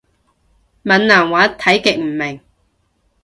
[0.83, 2.39] 閩南話睇極唔明